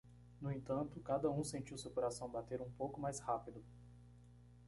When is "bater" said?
2.27-2.59